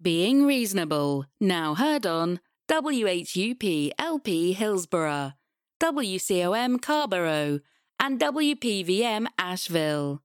[0.00, 2.38] Being Reasonable, now heard on
[2.70, 5.32] WHUP LP Hillsborough,
[5.80, 7.58] WCOM Carrboro,
[7.98, 10.22] and WPVM Asheville.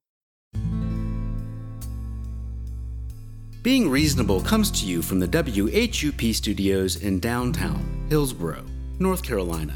[3.63, 8.65] Being Reasonable comes to you from the WHUP studios in downtown Hillsborough,
[8.99, 9.73] North Carolina.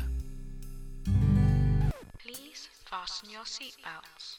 [2.20, 4.38] Please fasten your seatbelts.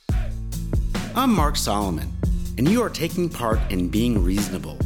[1.17, 2.13] I'm Mark Solomon,
[2.59, 4.79] and you are taking part in Being Reasonable,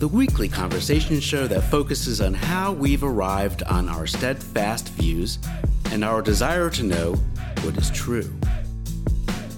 [0.00, 5.38] the weekly conversation show that focuses on how we've arrived on our steadfast views
[5.92, 7.12] and our desire to know
[7.60, 8.32] what is true.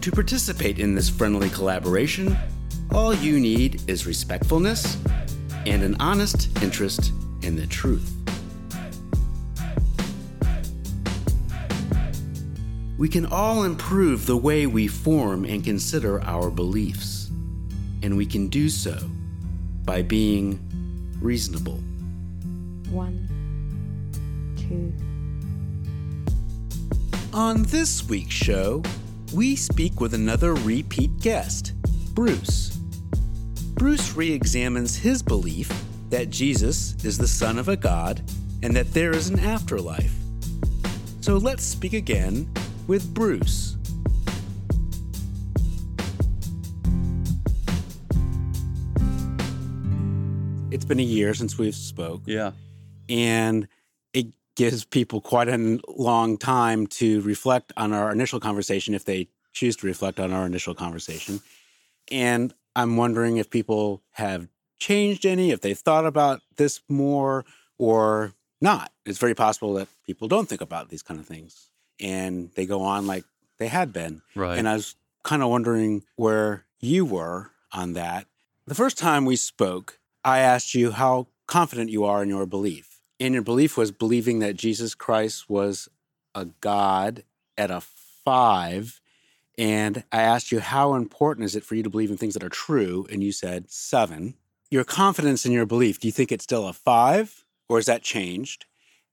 [0.00, 2.36] To participate in this friendly collaboration,
[2.90, 4.98] all you need is respectfulness
[5.64, 8.12] and an honest interest in the truth.
[12.98, 17.30] We can all improve the way we form and consider our beliefs,
[18.02, 18.98] and we can do so
[19.84, 20.58] by being
[21.20, 21.80] reasonable.
[22.90, 23.28] One,
[24.56, 24.92] two.
[27.32, 28.82] On this week's show,
[29.34, 31.72] we speak with another repeat guest,
[32.14, 32.76] Bruce.
[33.74, 35.72] Bruce re examines his belief
[36.10, 38.22] that Jesus is the Son of a God
[38.62, 40.14] and that there is an afterlife.
[41.20, 42.48] So let's speak again
[42.86, 43.76] with Bruce.
[50.72, 52.52] It's been a year since we've spoke Yeah.
[53.08, 53.68] and
[54.14, 59.28] it gives people quite a long time to reflect on our initial conversation if they
[59.52, 61.40] choose to reflect on our initial conversation.
[62.10, 64.48] And I'm wondering if people have
[64.78, 67.44] changed any, if they've thought about this more
[67.78, 68.92] or not.
[69.04, 71.68] It's very possible that people don't think about these kind of things
[72.00, 73.24] and they go on like
[73.58, 74.22] they had been.
[74.34, 74.58] Right.
[74.58, 78.26] And I was kind of wondering where you were on that.
[78.66, 83.00] The first time we spoke, I asked you how confident you are in your belief.
[83.18, 85.88] And your belief was believing that Jesus Christ was
[86.34, 87.24] a God
[87.56, 87.82] at a
[88.24, 89.00] five.
[89.58, 92.44] And I asked you, how important is it for you to believe in things that
[92.44, 93.06] are true?
[93.10, 94.34] And you said seven.
[94.70, 98.02] Your confidence in your belief, do you think it's still a five or has that
[98.02, 98.64] changed?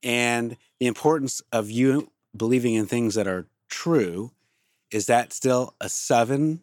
[0.02, 4.32] And the importance of you believing in things that are true,
[4.90, 6.60] is that still a seven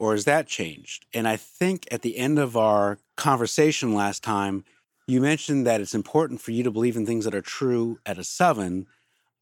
[0.00, 1.04] or has that changed?
[1.14, 4.64] And I think at the end of our conversation last time,
[5.06, 8.18] you mentioned that it's important for you to believe in things that are true at
[8.18, 8.86] a seven,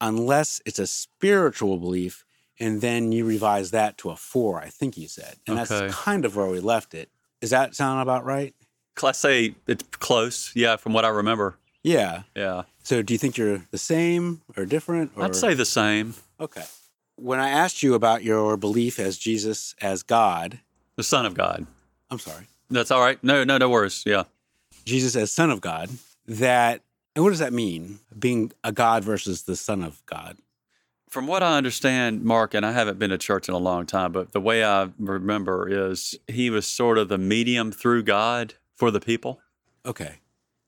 [0.01, 2.25] unless it's a spiritual belief.
[2.61, 5.37] And then you revise that to a four, I think you said.
[5.47, 5.79] And Okay.
[5.79, 7.09] that's kind of where we left it.
[7.41, 8.53] Does that sound about right?
[8.97, 10.51] Class say it's close.
[10.57, 11.57] Yeah, from what I remember.
[11.85, 12.23] Yeah.
[12.35, 12.63] Yeah.
[12.83, 15.13] So do you think you're the same or different?
[15.15, 15.25] Or?
[15.25, 16.15] I'd say the same.
[16.41, 16.65] Okay.
[17.21, 20.61] When I asked you about your belief as Jesus as God,
[20.97, 21.67] The Son of God.
[22.11, 23.23] I'm sorry, That's all right.
[23.25, 24.05] No, no, no worries.
[24.07, 24.25] Yeah.
[24.85, 25.91] Jesus as Son of God,
[26.27, 26.81] that,
[27.15, 27.99] and what does that mean?
[28.17, 30.39] Being a God versus the Son of God?
[31.11, 34.13] From what I understand, Mark, and I haven't been to church in a long time,
[34.13, 38.91] but the way I remember is he was sort of the medium through God for
[38.91, 39.41] the people.
[39.85, 40.17] Okay.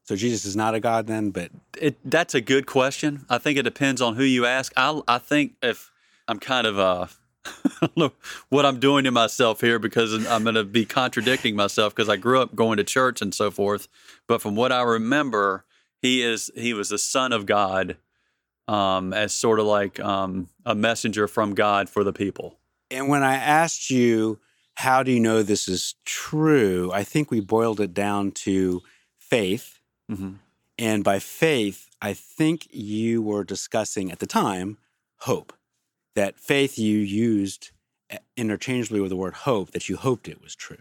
[0.05, 3.25] So Jesus is not a God then, but It, that's a good question.
[3.31, 4.73] I think it depends on who you ask.
[4.77, 5.90] I, I think if
[6.31, 7.07] I'm kind of uh,
[7.45, 8.13] I don't know
[8.51, 12.17] what I'm doing to myself here because I'm going to be contradicting myself because I
[12.17, 13.89] grew up going to church and so forth.
[14.29, 15.65] But from what I remember,
[16.01, 17.97] he is he was the son of God,
[18.69, 22.61] um, as sort of like um, a messenger from God for the people.
[22.93, 24.39] And when I asked you,
[24.77, 26.93] how do you know this is true?
[26.95, 28.83] I think we boiled it down to
[29.19, 29.81] faith.
[30.09, 30.35] hmm
[30.79, 34.79] And by faith, I think you were discussing at the time
[35.23, 35.53] hope.
[36.15, 37.71] That faith you used
[38.11, 40.79] eh, interchangeably with the word hope, that you hoped it was true.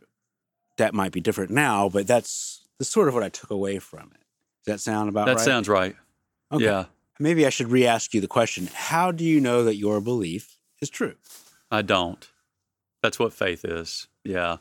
[0.78, 4.12] That might be different now, but that's, that's sort of what I took away from
[4.14, 4.24] it.
[4.66, 5.46] Does that sound about That right?
[5.46, 5.96] sounds right.
[6.52, 6.66] Okay.
[6.66, 6.86] Yeah,
[7.20, 10.58] Maybe I should re ask you the question How do you know that your belief
[10.82, 11.16] is true?
[11.70, 12.28] I don't.
[13.04, 14.08] That's what faith is.
[14.24, 14.58] Yeah.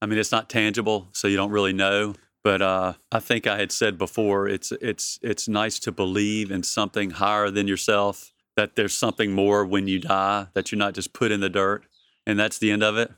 [0.00, 2.14] I mean, it's not tangible, so you don't really know.
[2.44, 6.62] But uh, I think I had said before, it's it's it's nice to believe in
[6.62, 8.32] something higher than yourself.
[8.58, 10.48] That there's something more when you die.
[10.54, 11.84] That you're not just put in the dirt,
[12.26, 13.12] and that's the end of it.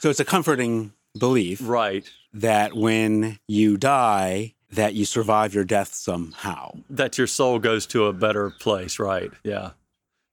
[0.00, 2.04] So it's a comforting belief Right.
[2.34, 6.72] that when you die, that you survive your death somehow.
[6.90, 8.98] That your soul goes to a better place.
[8.98, 9.30] Right.
[9.44, 9.70] Yeah.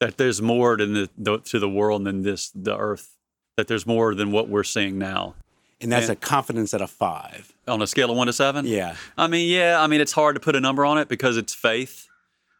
[0.01, 3.15] That there's more than the, the to the world than this the earth.
[3.55, 5.35] That there's more than what we're seeing now.
[5.79, 6.13] And that's Yeah.
[6.13, 7.53] a confidence at a five.
[7.65, 8.65] On a scale of one to seven.
[8.65, 8.97] Yeah.
[9.17, 11.53] I mean, yeah, I mean, it's hard to put a number on it because it's
[11.53, 12.07] faith.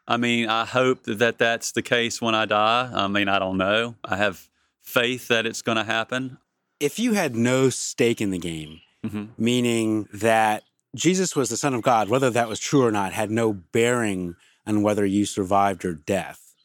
[0.10, 2.90] I mean, I hope that that's the case when I die.
[2.94, 3.96] I mean, I don't know.
[4.04, 4.50] I have
[4.82, 6.40] faith that it's going to happen.
[6.80, 9.30] If you had no stake in the game, Mhm.
[9.38, 10.64] meaning that
[10.96, 14.36] Jesus was the Son of God, whether that was true or not, had no bearing
[14.66, 16.56] on whether you survived your death.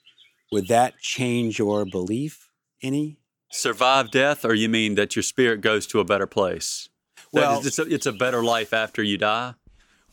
[0.50, 2.49] Would that change your belief
[2.82, 3.19] any?
[3.52, 6.88] Survive death, or you mean that your spirit goes to a better place?
[7.31, 9.55] Well- it's, a, it's a better life after you die.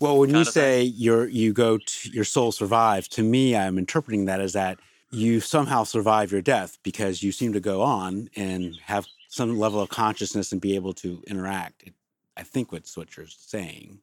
[0.02, 0.62] Well, when you kind of thing.
[0.64, 4.80] say your you go to your soul survives, to me, I'm interpreting that as that
[5.12, 9.80] you somehow survive your death because you seem to go on and have some level
[9.80, 11.90] of consciousness and be able to interact.
[12.36, 14.00] I think that's what you're saying.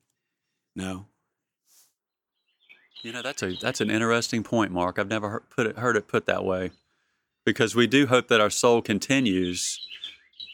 [0.76, 1.06] No,
[3.02, 4.98] You know, that's a that's an interesting point, Mark.
[4.98, 6.70] I've never heard, put it, heard it put that way,
[7.44, 9.80] because we do hope that our soul continues,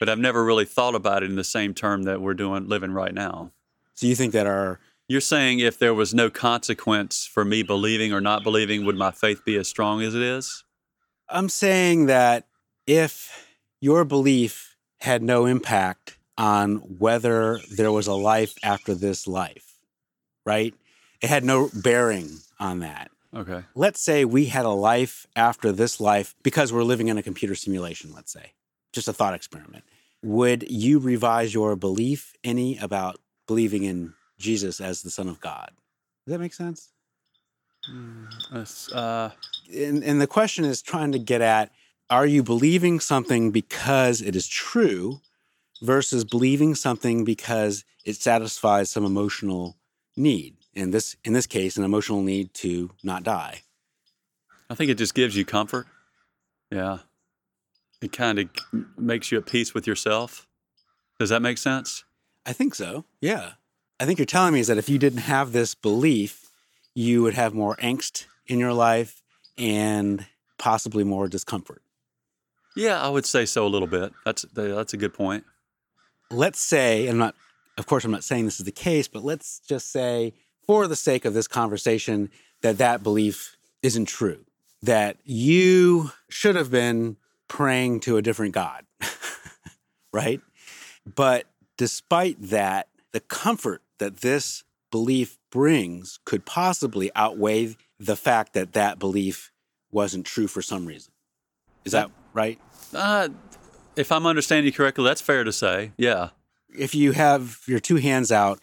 [0.00, 2.92] but I've never really thought about it in the same term that we're doing living
[2.92, 3.50] right now.
[3.94, 8.12] so you think that our You're saying if there was no consequence for me believing
[8.12, 10.64] or not believing, would my faith be as strong as it is?
[11.28, 12.46] I'm saying that
[12.86, 13.46] if
[13.80, 19.78] your belief had no impact on whether there was a life after this life,
[20.46, 20.74] right?
[21.20, 23.10] It had no bearing on that.
[23.36, 23.64] Okay.
[23.74, 27.56] let's say we had a life after this life because we're living in a computer
[27.56, 28.52] simulation, let's say,
[28.92, 29.82] just a thought experiment.
[30.22, 33.18] Would you revise your belief any about
[33.48, 35.70] believing in Jesus as the Son of God?
[36.26, 36.90] Does that make sense?
[38.50, 39.32] That's, uh,
[39.72, 41.70] And, and the question is trying to get at
[42.10, 45.20] are you believing something because it is true
[45.80, 49.76] versus believing something because it satisfies some emotional
[50.16, 50.56] need?
[50.74, 53.62] In this, in this case, an emotional need to not die.
[54.68, 55.86] I think it just gives you comfort.
[56.70, 56.98] Yeah.
[58.02, 58.48] It kind of
[58.98, 60.46] makes you at peace with yourself.
[61.18, 62.04] Does that make sense?
[62.44, 63.04] I think so.
[63.20, 63.52] Yeah.
[64.00, 66.50] I think you're telling me is that if you didn't have this belief,
[66.94, 69.22] you would have more angst in your life
[69.56, 70.26] and
[70.58, 71.82] possibly more discomfort.
[72.76, 74.12] Yeah, I would say so a little bit.
[74.24, 75.44] That's that's a good point.
[76.30, 77.36] Let's say, I'm not,
[77.78, 80.34] of course, I'm not saying this is the case, but let's just say,
[80.66, 82.30] for the sake of this conversation,
[82.62, 84.44] that that belief isn't true,
[84.82, 88.84] that you should have been praying to a different God,
[90.12, 90.40] right?
[91.14, 91.44] But
[91.76, 98.98] despite that, the comfort that this belief brings could possibly outweigh the fact that that
[98.98, 99.52] belief
[99.92, 101.12] wasn't true for some reason.
[101.84, 102.60] Is that right?
[102.92, 103.28] Uh,
[103.94, 105.92] if I'm understanding you correctly, that's fair to say.
[105.96, 106.30] Yeah.
[106.76, 108.58] If you have your two hands out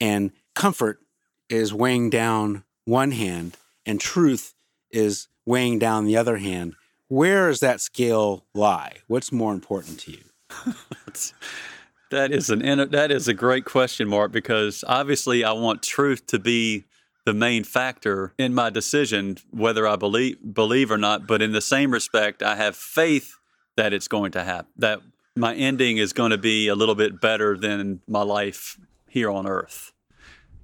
[0.00, 1.00] and comfort
[1.48, 4.54] is weighing down one hand and truth
[4.92, 6.76] is weighing down the other hand,
[7.08, 8.98] where does that scale lie?
[9.08, 10.24] What's more important to you?
[12.10, 16.84] That's- an that is a great question, Mark, because obviously I want truth to be
[17.24, 21.26] the main factor in my decision whether I believe believe or not.
[21.26, 23.34] But in the same respect, I have faith
[23.76, 24.70] that it's going to happen.
[24.76, 25.00] That
[25.34, 29.46] my ending is going to be a little bit better than my life here on
[29.46, 29.92] Earth.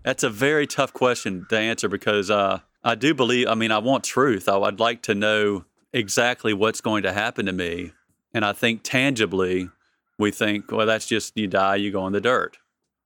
[0.05, 3.49] That's a very tough question to answer because uh, I do believe.
[3.49, 4.49] I mean, I want truth.
[4.49, 7.93] I, I'd like to know exactly what's going to happen to me,
[8.33, 9.69] and I think tangibly
[10.23, 12.57] we think, well, that's just you die, you go in the dirt,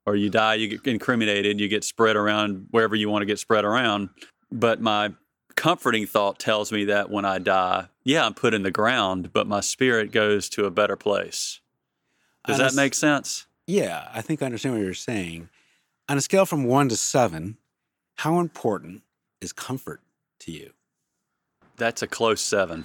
[0.05, 3.39] or you die, you get incriminated, you get spread around wherever you want to get
[3.39, 4.11] spread around.
[4.53, 5.13] But my
[5.57, 9.49] comforting thought tells me that when I die, yeah, I'm put in the ground, but
[9.49, 11.61] my spirit goes to a better place.
[12.47, 13.47] Does that make sense?
[13.67, 15.49] Yeah, I think I understand what you're saying.
[16.09, 17.57] On a scale from one to seven,
[18.19, 19.03] how important
[19.41, 20.01] is comfort
[20.41, 20.71] to you?
[21.77, 22.85] That's a close seven.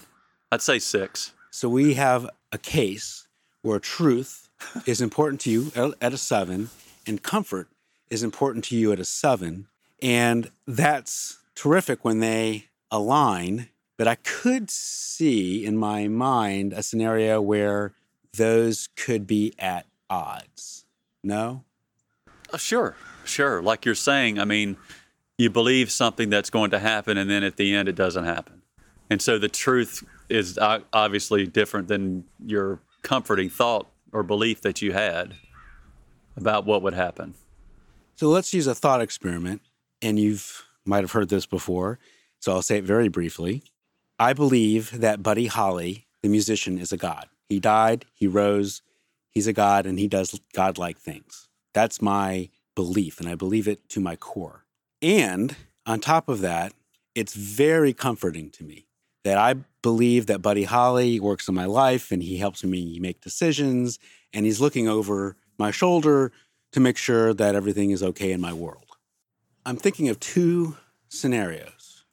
[0.52, 1.34] I'd say six.
[1.52, 3.28] So we have a case
[3.62, 4.50] where truth
[4.86, 6.70] is important to you at- a seven,
[7.06, 7.68] and comfort
[8.10, 9.68] is important to you at a seven.
[10.02, 13.70] And that's terrific when they align.
[13.98, 17.94] But I could see in my mind a scenario where
[18.36, 20.86] those could be at odds.
[21.24, 21.64] No?
[22.52, 23.62] Uh, sure, sure.
[23.62, 24.78] Like you're saying, I mean,
[25.38, 28.62] you believe something that's going to happen, and then at the end, it doesn't happen.
[29.10, 34.94] And so the truth is obviously different than your comforting thought or belief that you
[34.94, 35.36] had
[36.36, 37.34] about what would happen.
[38.16, 39.62] So let's use a thought experiment.
[40.02, 42.00] And you've might have heard this before.
[42.40, 43.64] So I'll say it very briefly.
[44.18, 47.28] I believe that Buddy Holly, the musician, is a god.
[47.50, 48.82] He died, he rose,
[49.30, 51.48] he's a god, and he does godlike things.
[51.74, 54.66] That's my belief, and I believe it to my core.
[55.02, 55.56] And
[55.86, 56.74] on top of that,
[57.16, 58.88] it's very comforting to me
[59.24, 63.22] that I believe that Buddy Holly works in my life and he helps me make
[63.22, 64.00] decisions
[64.34, 66.32] and he's looking over my shoulder
[66.72, 68.86] to make sure that everything is okay in my world.
[69.66, 70.78] I'm thinking of two
[71.10, 72.06] scenarios.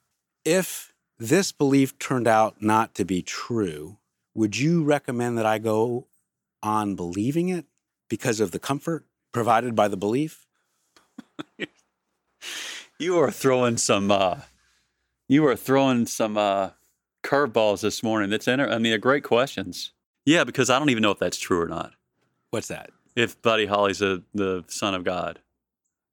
[0.44, 3.98] If this belief turned out not to be true,
[4.34, 6.06] would you recommend that I go
[6.62, 7.66] on believing it
[8.08, 10.46] because of the comfort provided by the belief?
[13.00, 14.10] You are throwing some.
[14.10, 14.38] Uh,
[15.28, 16.70] you are throwing some uh,
[17.28, 18.30] curveballs this morning.
[18.30, 19.92] That's inter- I mean, they're great questions.
[20.24, 21.92] Yeah, because I don't even know if that's true or not.
[22.50, 22.90] What's that?
[23.14, 25.40] If Buddy Holly's a, the son of God,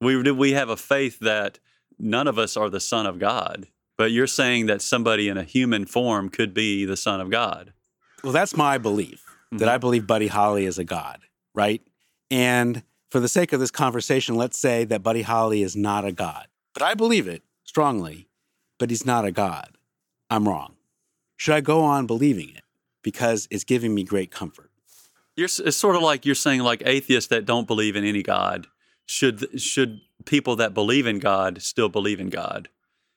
[0.02, 1.60] we we have a faith that
[1.98, 3.68] none of us are the son of God.
[3.98, 7.72] But you're saying that somebody in a human form could be the son of God.
[8.24, 9.82] Well, that's my belief that I mm-hmm.
[9.82, 11.22] believe Buddy Holly is a god,
[11.54, 11.82] right?
[12.30, 16.12] And for the sake of this conversation, let's say that Buddy Holly is not a
[16.12, 16.48] god.
[16.74, 18.28] But I believe it strongly,
[18.80, 19.78] but he's not a god.
[20.30, 20.75] I'm wrong.
[21.38, 22.64] Should I go on believing it
[23.02, 24.72] because it's giving me great comfort?
[25.36, 28.68] You're, it's sort of like you're saying, like atheists that don't believe in any God
[29.06, 32.70] should should people that believe in God still believe in God?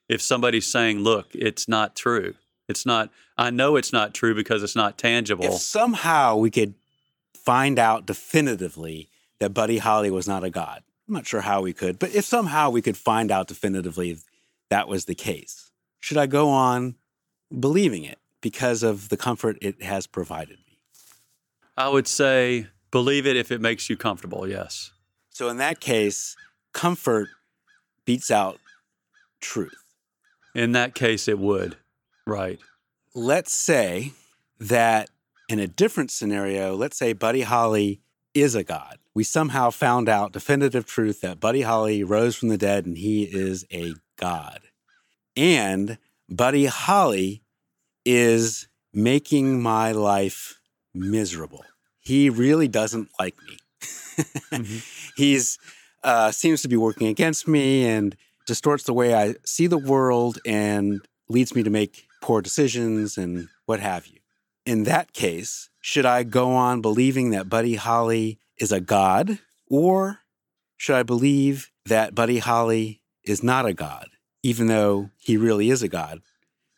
[0.07, 2.35] If somebody's saying, "Look, it's not true,"
[2.67, 3.09] it's not.
[3.37, 5.45] I know it's not true because it's not tangible.
[5.45, 6.75] If somehow we could
[7.33, 9.09] find out definitively
[9.39, 12.25] that Buddy Holly was not a god, I'm not sure how we could, but if
[12.25, 14.17] somehow we could find out definitively
[14.69, 16.95] that was the case, should I go on
[17.57, 20.77] believing it because of the comfort it has provided me?
[21.77, 24.47] I would say believe it if it makes you comfortable.
[24.47, 24.91] Yes.
[25.29, 26.35] So in that case,
[26.73, 27.29] comfort
[28.05, 28.59] beats out
[29.39, 29.83] truth.
[30.55, 31.77] In that case, it would.
[32.25, 32.59] Right.
[33.13, 34.13] Let's say
[34.59, 35.09] that
[35.47, 38.01] in a different scenario, let's say Buddy Holly
[38.33, 38.99] is a god.
[39.13, 43.23] We somehow found out definitive truth that Buddy Holly rose from the dead and he
[43.23, 44.61] is a god.
[45.35, 45.97] And
[46.29, 47.41] Buddy Holly
[48.05, 50.59] is making my life
[50.93, 51.65] miserable.
[51.99, 54.81] He really doesn't like me.
[55.15, 55.57] He's
[56.03, 60.39] uh, seems to be working against me and distorts the way I see the world
[60.45, 64.19] and leads me to make poor decisions and what have you.
[64.65, 70.19] In that case, should I go on believing that Buddy Holly is a god, or
[70.77, 74.09] should I believe that Buddy Holly is not a god,
[74.43, 76.21] even though he really is a god?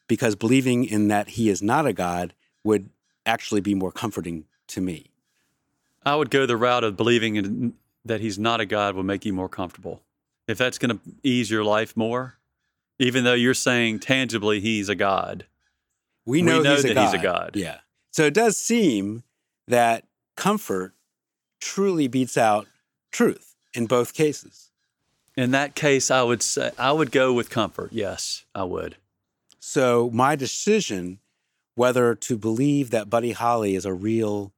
[0.08, 2.90] Because believing in that he is not a god would
[3.26, 5.12] actually be more comforting to me.
[6.04, 7.74] I would go the route of believing in,
[8.06, 10.02] that he's not a God will make you more comfortable.
[10.48, 12.38] If that's going to ease your life more,
[13.00, 15.46] even though you're saying tangibly he's a God.
[16.26, 17.06] We know, know he's, a that god.
[17.06, 17.52] he's a god.
[17.56, 17.78] Yeah.
[18.12, 19.24] So it does seem
[19.68, 20.94] that comfort
[21.60, 22.68] truly beats out
[23.12, 24.71] truth in both cases.
[25.38, 27.94] In that case, I would say I would go with comfort.
[27.94, 28.98] Yes, I would.
[29.60, 31.20] So my decision
[31.82, 34.54] whether to believe that Buddy Holly is a real,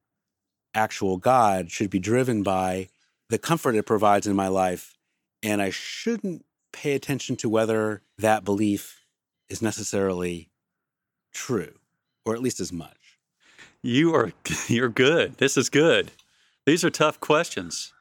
[0.74, 2.88] actual God should be driven by
[3.30, 4.98] the comfort it provides in my life.
[5.42, 9.06] And I shouldn't pay attention to whether that belief
[9.48, 10.50] is necessarily
[11.32, 11.72] true,
[12.26, 13.18] or at least as much.
[13.80, 14.32] You are
[14.68, 15.38] you're good.
[15.38, 16.10] This is good.
[16.66, 17.93] These are tough questions.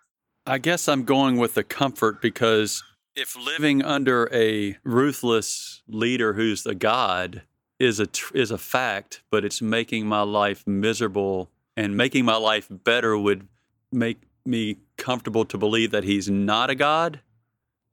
[0.46, 2.84] I guess I'm going with the comfort because
[3.16, 7.44] if living under a ruthless leader who's the god
[7.80, 12.36] is a tr- is a fact, but it's making my life miserable and making my
[12.36, 13.48] life better would
[13.92, 17.22] make me comfortable to believe that he's not a god.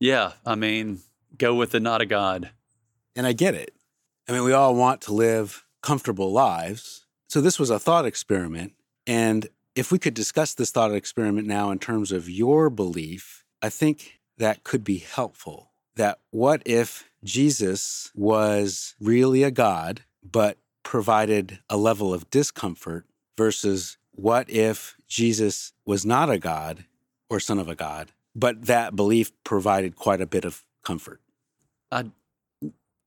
[0.00, 1.00] Yeah, I mean,
[1.38, 2.50] go with the not a god.
[3.14, 3.74] And I get it.
[4.28, 7.06] I mean, we all want to live comfortable lives.
[7.28, 8.72] So this was a thought experiment.
[9.06, 13.68] And if we could discuss this thought experiment now in terms of your belief, I
[13.68, 15.70] think that could be helpful.
[15.96, 23.98] That what if Jesus was really a God, but provided a level of discomfort versus
[24.12, 26.84] what if Jesus was not a God
[27.28, 31.20] or son of a God, but that belief provided quite a bit of comfort?
[31.92, 32.10] I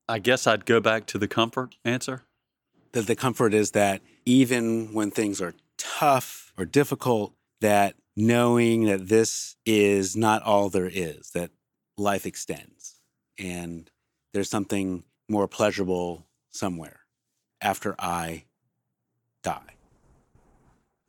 [0.07, 2.23] I guess I'd go back to the comfort answer.
[2.91, 9.07] that the comfort is that even when things are tough or difficult, that knowing that
[9.07, 11.51] this is not all there is, that
[11.97, 12.99] life extends
[13.39, 13.89] and
[14.33, 17.01] there's something more pleasurable somewhere
[17.61, 18.45] after I
[19.43, 19.75] die.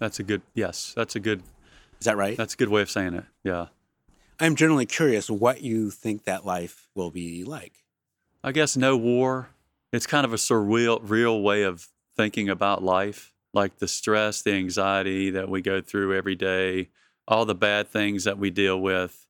[0.01, 0.93] That's a good yes.
[0.97, 1.43] That's a good
[2.01, 2.37] Is that right?
[2.37, 3.25] that's a good way of saying it.
[3.43, 3.67] Yeah.
[4.41, 7.85] I'm generally curious what you think that life will be like.
[8.43, 9.49] I guess no war.
[9.93, 13.33] It's kind of a surreal real way of thinking about life.
[13.55, 16.91] Like the stress, the anxiety that we go through every day,
[17.27, 19.27] all the bad things that we deal with,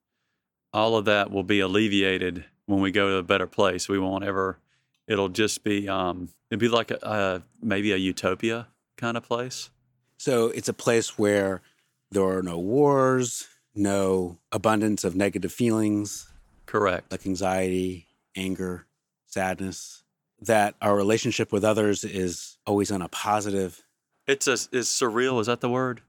[0.73, 3.89] all of that will be alleviated when we go to a better place.
[3.89, 4.59] We won't ever
[5.07, 9.71] it'll just be um it'd be like a, a maybe a utopia kind of place.
[10.19, 11.63] So it's a place where
[12.11, 16.29] there are no wars, no abundance of negative feelings,
[16.67, 17.11] Correct.
[17.11, 18.87] like anxiety, anger,
[19.27, 20.05] sadness,
[20.41, 23.84] that our relationship with others is always on a positive.
[24.27, 25.41] It's a is surreal.
[25.41, 26.03] Is that the word?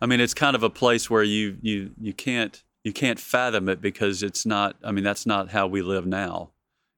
[0.00, 3.68] I mean, it's kind of a place where you you you can't you can't fathom
[3.68, 4.76] it because it's not.
[4.84, 6.50] I mean, that's not how we live now.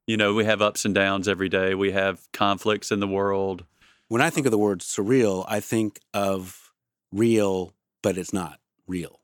[0.06, 1.75] You know, we have ups and downs every day.
[1.75, 3.64] We have conflicts in the world.
[4.08, 6.73] When I think of the word surreal, I think of
[7.12, 9.20] real, but it's not real.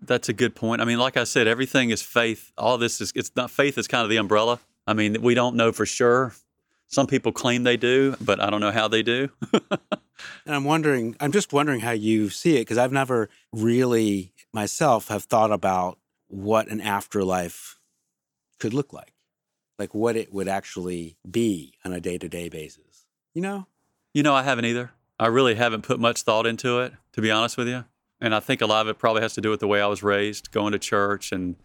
[0.00, 0.80] That's a good point.
[0.80, 2.52] I mean, like I said, everything is faith.
[2.56, 4.60] All this is it's not faith is kind of the umbrella.
[4.86, 6.32] I mean, we don't know for sure.
[6.88, 9.28] Some people claim they do, but I don't know how they do.
[10.46, 15.08] And I'm wondering, I'm just wondering how you see it because I've never really myself
[15.08, 17.78] have thought about what an afterlife
[18.58, 19.12] could look like,
[19.78, 23.06] like what it would actually be on a day to day basis.
[23.34, 23.66] You know?
[24.12, 24.90] You know, I haven't either.
[25.20, 27.84] I really haven't put much thought into it, to be honest with you.
[28.20, 29.86] And I think a lot of it probably has to do with the way I
[29.86, 31.56] was raised, going to church and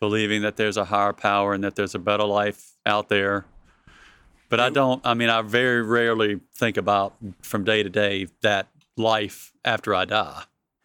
[0.00, 3.44] believing that there's a higher power and that there's a better life out there.
[4.50, 8.68] But I don't, I mean, I very rarely think about from day to day that
[8.96, 10.42] life after I die.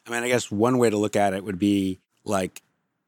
[0.07, 2.62] I mean, I guess one way to look at it would be like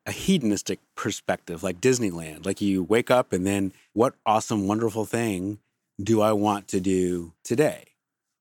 [0.07, 2.45] a hedonistic perspective, like Disneyland.
[2.45, 5.59] Like you wake up and then what awesome, wonderful thing
[6.01, 7.83] do I want to do today?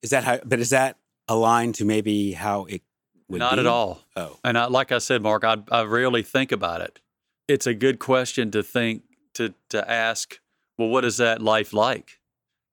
[0.02, 0.96] Is that how, but is that
[1.28, 2.82] aligned to maybe how it
[3.28, 3.60] would Not be?
[3.60, 4.00] at all.
[4.14, 7.00] Oh, And I, like I said, Mark, I, I rarely think about it.
[7.48, 9.02] It's a good question to think
[9.34, 10.40] to to ask.
[10.78, 12.20] Well, what is that life like?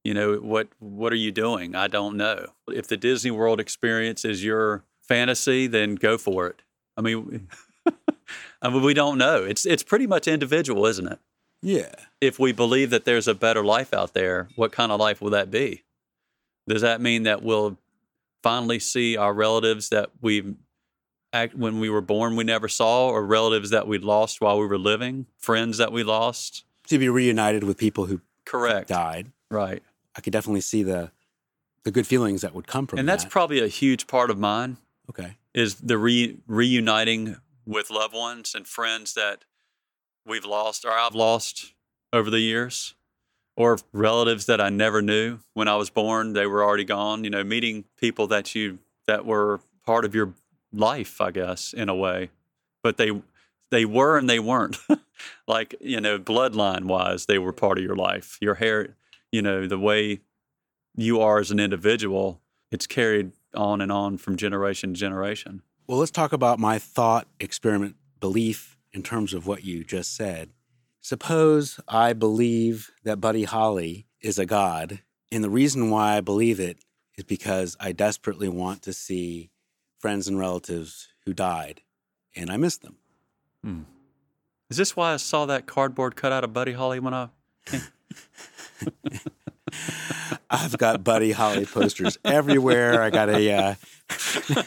[0.04, 1.76] You know, what what are you doing?
[1.76, 2.48] I don't know.
[2.68, 6.62] If the Disney World experience is your fantasy, then go for it.
[6.98, 7.48] I mean,
[8.62, 9.44] I mean, we don't know.
[9.44, 11.20] It's it's pretty much individual, isn't it?
[11.62, 11.94] yeah.
[12.20, 15.32] If we believe that there's a better life out there, what kind of life will
[15.32, 15.84] that be?
[16.68, 17.78] Does that mean that we'll
[18.42, 20.56] finally see our relatives that we
[21.34, 24.68] act when we were born we never saw, or relatives that we lost while we
[24.68, 26.64] were living, friends that we lost?
[26.88, 28.90] To be reunited with people who Correct.
[28.90, 29.32] died.
[29.50, 29.82] Right.
[30.16, 31.12] I could definitely see the
[31.84, 33.30] the good feelings that would come from And that's that.
[33.32, 34.78] probably a huge part of mine
[35.10, 35.36] okay.
[35.54, 37.36] is the re- reuniting
[37.66, 39.44] with loved ones and friends that
[40.26, 41.74] we've lost or I've lost
[42.14, 42.96] over the years,
[43.58, 46.34] or relatives that I never knew when I was born.
[46.34, 47.24] They were already gone.
[47.26, 50.34] You know, meeting people that you that were part of your
[50.72, 52.30] life, I guess, in a way,
[52.82, 53.12] but they
[53.74, 54.78] they were and they weren't.
[55.48, 58.38] like you know, bloodline wise, they were part of your life.
[58.42, 58.96] Your hair,
[59.32, 60.22] you know, the way
[60.96, 65.62] you are as an individual, it's carried on and on from generation to generation.
[65.88, 70.50] Well, let's talk about my thought experiment belief in terms of what you just said.
[71.02, 76.60] Suppose I believe that Buddy Holly is a god, and the reason why I believe
[76.60, 76.78] it
[77.18, 79.52] is because I desperately want to see
[80.00, 81.82] friends and relatives who died,
[82.36, 82.98] and I miss them.
[84.70, 87.30] Is this why I saw that cardboard cutout of Buddy Holly when I?
[90.50, 93.02] I've got Buddy Holly posters everywhere.
[93.02, 93.76] I got a, uh,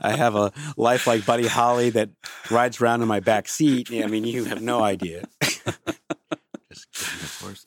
[0.00, 2.10] I have a life like Buddy Holly that
[2.50, 3.90] rides around in my back seat.
[3.92, 5.24] I mean, you have no idea.
[5.42, 7.66] Just kidding, of course.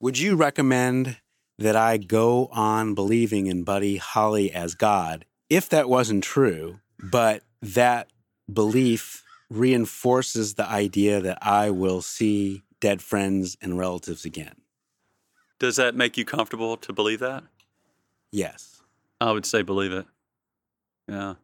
[0.00, 1.18] Would you recommend
[1.58, 7.42] that I go on believing in Buddy Holly as God if that wasn't true, but
[7.60, 8.08] that
[8.50, 14.54] belief reinforces the idea that I will see dead friends and relatives again?
[15.58, 17.44] Does that make you comfortable to believe that?
[18.32, 18.80] Yes.
[19.20, 20.06] I would say believe it.
[21.06, 21.34] Yeah.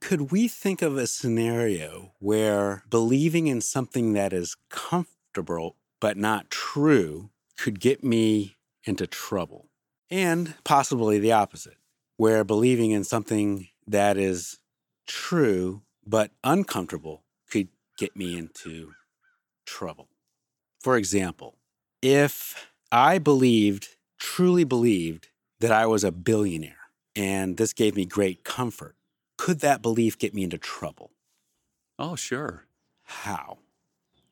[0.00, 6.50] Could we think of a scenario where believing in something that is comfortable but not
[6.50, 9.70] true could get me into trouble?
[10.10, 11.78] And possibly the opposite,
[12.16, 14.58] where believing in something that is
[15.06, 18.92] true but uncomfortable could get me into
[19.66, 20.08] trouble.
[20.80, 21.56] For example,
[22.02, 25.28] if I believed, truly believed,
[25.60, 26.76] that I was a billionaire
[27.16, 28.96] and this gave me great comfort,
[29.36, 31.10] could that belief get me into trouble?
[31.98, 32.64] Oh, sure.
[33.04, 33.58] How?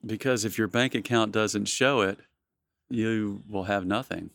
[0.05, 2.19] Because if your bank account doesn't show it,
[2.91, 4.31] you will have nothing.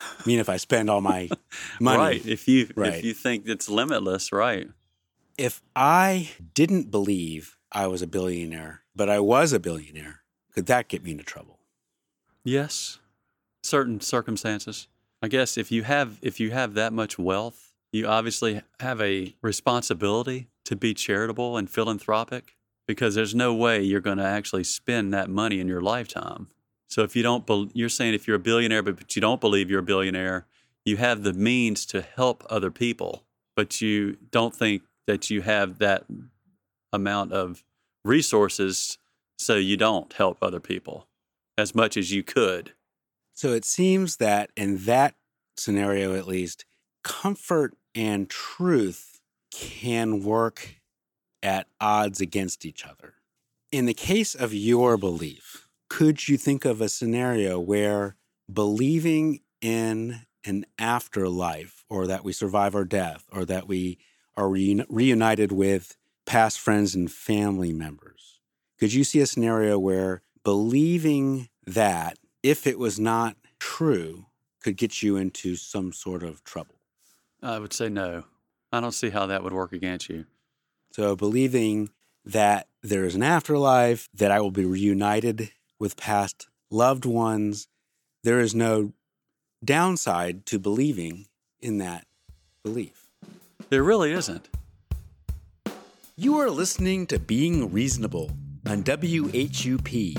[0.00, 1.28] I mean, if I spend all my
[1.80, 1.98] money.
[1.98, 2.26] Right.
[2.26, 2.94] If you Right.
[2.94, 4.68] if you think it's limitless, right.
[5.38, 10.22] If I didn't believe I was a billionaire, but I was a billionaire,
[10.54, 11.58] could that get me into trouble?
[12.44, 12.98] Yes.
[13.62, 14.88] Certain circumstances.
[15.22, 19.34] I guess if you have if you have that much wealth, you obviously have a
[19.42, 22.56] responsibility to be charitable and philanthropic
[22.86, 26.48] because there's no way you're going to actually spend that money in your lifetime.
[26.88, 29.40] So if you don't bel you're saying if you're a billionaire but, but you don't
[29.40, 30.46] believe you're a billionaire,
[30.84, 35.78] you have the means to help other people, but you don't think that you have
[35.78, 36.04] that
[36.92, 37.64] amount of
[38.04, 38.98] resources
[39.38, 41.06] so you don't help other people
[41.58, 42.72] as much as you could.
[43.34, 45.14] So it seems that in that
[45.56, 46.64] scenario, at least,
[47.02, 49.20] comfort and truth
[49.50, 50.80] can work
[51.42, 53.14] at odds against each other.
[53.72, 58.16] In the case of your belief, could you think of a scenario where
[58.52, 63.98] believing in an afterlife or that we survive our death or that we
[64.36, 68.40] are reuni- reunited with past friends and family members?
[68.78, 74.26] Could you see a scenario where believing that, if it was not true,
[74.62, 76.74] could get you into some sort of trouble?
[77.42, 78.24] I would say no.
[78.72, 80.26] I don't see how that would work against you.
[80.92, 81.90] So, believing
[82.24, 87.68] that there is an afterlife, that I will be reunited with past loved ones,
[88.24, 88.92] there is no
[89.64, 91.26] downside to believing
[91.60, 92.06] in that
[92.62, 93.08] belief.
[93.68, 94.48] There really isn't.
[96.16, 98.30] You are listening to Being Reasonable
[98.66, 100.18] on WHUP.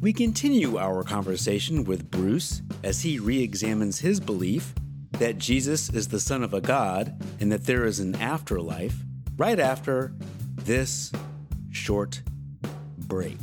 [0.00, 4.74] We continue our conversation with Bruce as he re examines his belief
[5.12, 8.96] that Jesus is the Son of a God and that there is an afterlife
[9.36, 10.12] right after
[10.56, 11.12] this
[11.70, 12.22] short
[12.98, 13.38] break.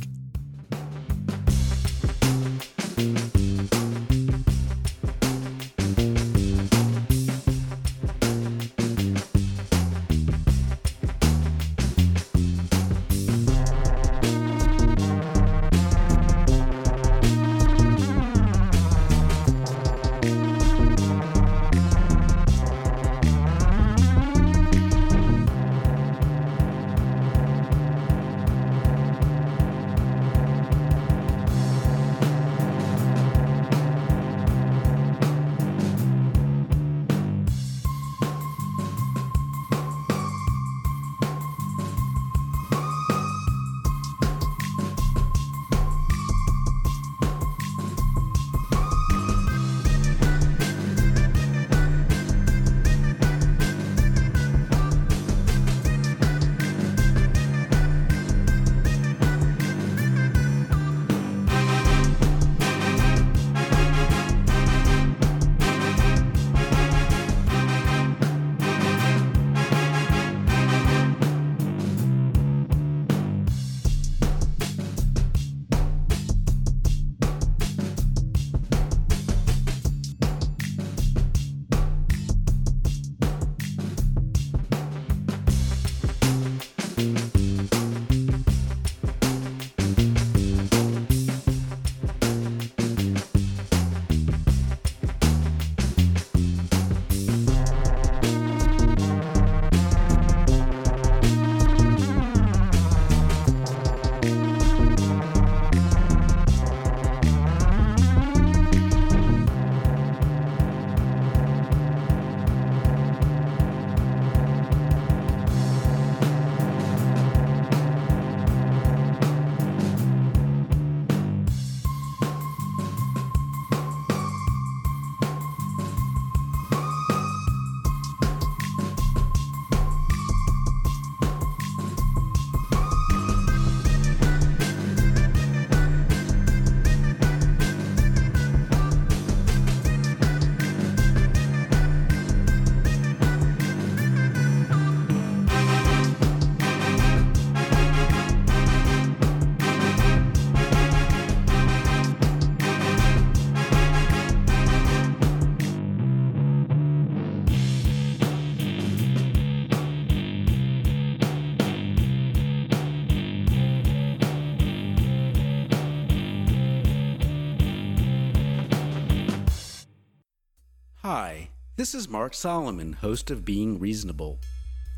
[171.82, 174.38] This is Mark Solomon, host of Being Reasonable.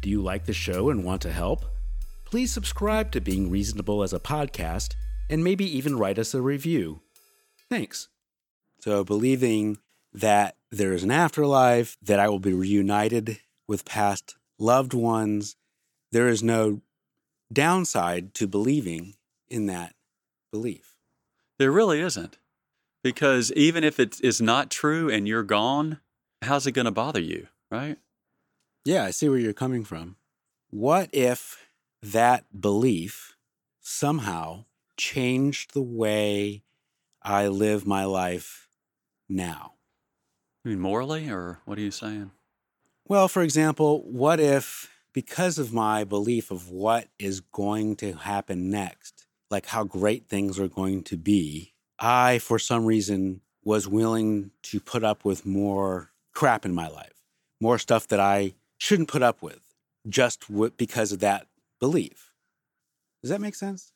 [0.02, 1.64] Do you like the show and want to help?
[2.26, 4.94] Please subscribe to Being Reasonable as a podcast
[5.30, 7.00] and maybe even write us a review.
[7.70, 8.10] Thanks.
[8.80, 9.78] So, believing
[10.12, 15.56] that there is an afterlife, that I will be reunited with past loved ones,
[16.12, 16.82] there is no
[17.50, 19.14] downside to believing
[19.48, 19.94] in that
[20.52, 20.96] belief.
[21.58, 22.36] There really isn't.
[23.02, 26.00] Because even if it is not true and you're gone,
[26.44, 27.98] how's it going to bother you, right?
[28.85, 30.16] Yeah, I see where you're coming from.
[30.70, 31.66] What if
[32.02, 33.37] that belief
[33.80, 34.64] somehow
[34.96, 36.62] changed the way
[37.22, 38.68] I live my life
[39.28, 39.74] now?
[40.64, 42.30] I mean, morally, or what are you saying?
[43.07, 48.70] Well, for example, what if because of my belief of what is going to happen
[48.70, 54.50] next, like how great things are going to be, I, for some reason, was willing
[54.64, 57.22] to put up with more crap in my life,
[57.60, 59.60] more stuff that I shouldn't put up with,
[60.08, 61.46] just w- because of that
[61.80, 62.32] belief.
[63.22, 63.92] Does that make sense?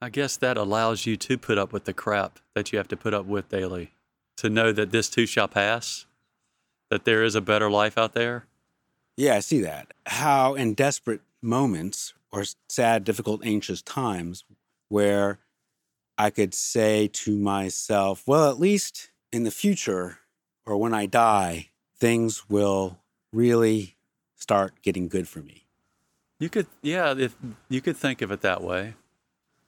[0.00, 2.96] I guess that allows you to put up with the crap that you have to
[2.96, 3.92] put up with daily,
[4.38, 6.06] to know that this too shall pass,
[6.88, 8.46] that there is a better life out there.
[9.16, 9.92] Yeah, I see that.
[10.06, 14.44] How in desperate moments or sad, difficult, anxious times
[14.88, 15.38] where
[16.16, 20.18] I could say to myself, well, at least in the future
[20.66, 22.98] or when I die, things will
[23.32, 23.96] really
[24.36, 25.66] start getting good for me.
[26.38, 27.36] You could, yeah, if
[27.68, 28.94] you could think of it that way.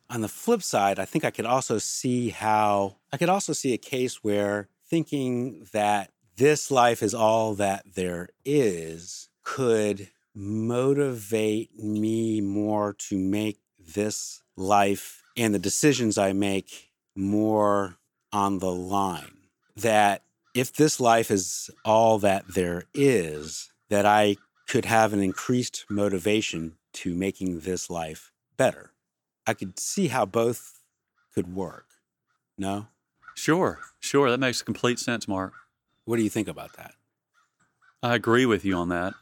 [0.08, 3.72] On the flip side, I think I could also see how I could also see
[3.72, 12.40] a case where thinking that this life is all that there is could motivate me
[12.40, 17.96] more to make this life and the decisions I make more
[18.32, 19.36] on the line.
[19.76, 20.22] That
[20.54, 24.36] if this life is all that there is, that I
[24.68, 28.92] could have an increased motivation to making this life better.
[29.46, 30.80] I could see how both
[31.34, 31.86] could work.
[32.58, 32.86] No?
[33.34, 34.30] Sure, sure.
[34.30, 35.52] That makes complete sense, Mark.
[36.04, 36.94] What do you think about that?
[38.02, 39.14] I agree with you on that.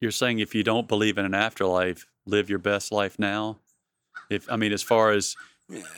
[0.00, 3.58] You're saying if you don't believe in an afterlife, live your best life now.
[4.30, 5.36] If I mean, as far as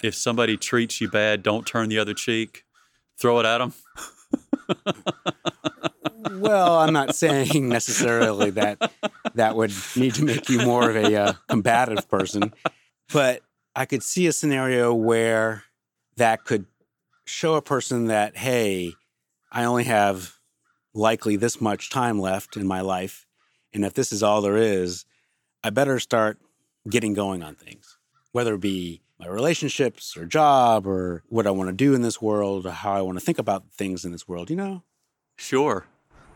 [0.03, 2.65] if somebody treats you bad, don't turn the other cheek.
[3.19, 3.75] Throw it at them.
[6.31, 8.93] well, I'm not saying necessarily that
[9.35, 12.53] that would need to make you more of a uh, combative person,
[13.13, 13.43] but
[13.75, 15.65] I could see a scenario where
[16.17, 16.67] that could
[17.25, 18.95] show a person that, hey,
[19.51, 20.39] I only have
[20.95, 23.27] likely this much time left in my life.
[23.73, 25.05] And if this is all there is,
[25.65, 26.39] I better start
[26.89, 27.97] getting going on things,
[28.33, 32.21] whether it be my relationships or job or what I want to do in this
[32.21, 34.83] world or how I want to think about things in this world, you know?
[35.37, 35.87] Sure.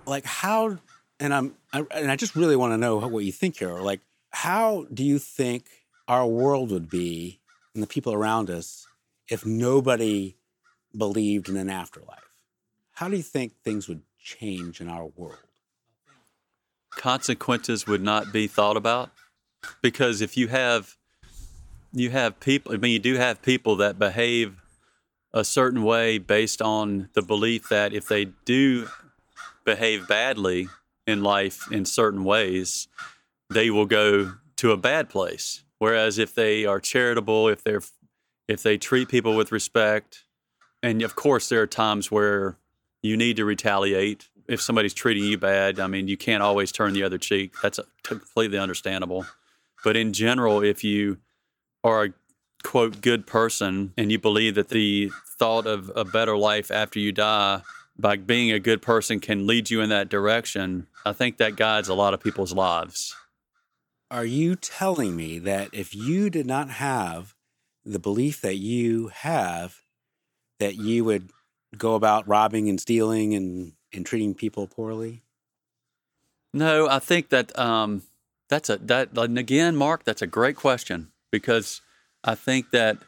[0.06, 0.78] Like how
[1.18, 3.72] and I'm I, and I just really want to know what you think here.
[3.80, 5.64] Like how do you think
[6.06, 7.40] our world would be
[7.74, 8.86] and the people around us
[9.28, 10.36] if nobody
[10.96, 12.30] believed in an afterlife?
[12.92, 15.38] How do you think things would change in our world?
[16.90, 19.10] Consequences would not be thought about
[19.82, 20.96] because if you have
[21.96, 24.60] you have people I mean you do have people that behave
[25.32, 28.88] a certain way based on the belief that if they do
[29.64, 30.68] behave badly
[31.06, 32.88] in life in certain ways,
[33.50, 35.62] they will go to a bad place.
[35.78, 37.82] Whereas if they are charitable, if they're
[38.48, 40.24] if they treat people with respect,
[40.82, 42.56] and of course there are times where
[43.02, 45.80] you need to retaliate if somebody's treating you bad.
[45.80, 47.54] I mean, you can't always turn the other cheek.
[47.62, 49.26] That's completely understandable.
[49.84, 51.18] But in general, if you
[51.86, 52.12] are a
[52.64, 57.12] quote good person and you believe that the thought of a better life after you
[57.12, 57.62] die
[57.96, 61.88] by being a good person can lead you in that direction, I think that guides
[61.88, 63.14] a lot of people's lives.
[64.10, 67.34] Are you telling me that if you did not have
[67.84, 69.78] the belief that you have,
[70.58, 71.30] that you would
[71.78, 75.22] go about robbing and stealing and, and treating people poorly?
[76.52, 78.02] No, I think that um,
[78.48, 80.04] that's a that and again, Mark.
[80.04, 81.80] That's a great question because
[82.24, 82.98] I think that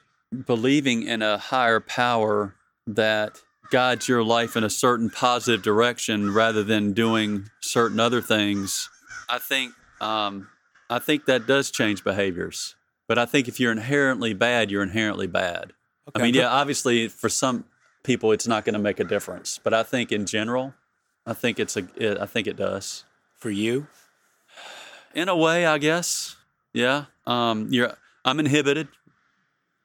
[0.47, 2.55] believing in a higher power
[2.87, 8.89] that guides your life in a certain positive direction rather than doing certain other things,
[9.29, 10.49] I think um,
[10.89, 12.75] I think that does change behaviors.
[13.07, 15.73] But I think if you're inherently bad, you're inherently bad.
[16.15, 17.65] I mean, yeah, obviously for some
[18.03, 20.75] people it's not going to make a difference, but I think in general,
[21.27, 23.05] I think it's a it, I think it does.
[23.37, 23.87] For you?
[25.15, 26.37] In a way, I guess.
[26.73, 27.05] Yeah.
[27.27, 27.97] Um, you're
[28.29, 28.89] I'm inhibited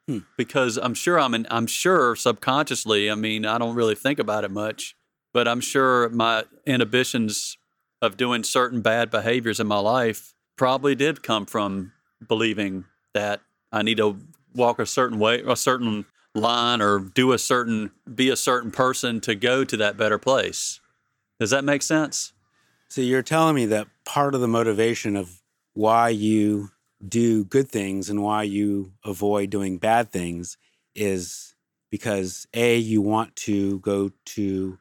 [0.08, 0.20] Hmm.
[0.36, 3.10] because I'm sure I'm in, I'm sure subconsciously.
[3.10, 4.98] I mean, I don't really think about it much,
[5.34, 7.58] but I'm sure my inhibitions
[8.02, 11.94] of doing certain bad behaviors in my life probably did come from
[12.28, 13.40] believing that
[13.72, 14.18] I need to
[14.54, 19.22] walk a certain way, a certain line, or do a certain, be a certain person
[19.22, 20.82] to go to that better place.
[21.40, 22.34] Does that make sense?
[22.90, 25.42] So you're telling me that part of the motivation of
[25.74, 26.72] why you
[27.08, 30.58] do good things and why you avoid doing bad things
[30.96, 31.56] is
[31.92, 34.78] because A, you want to go to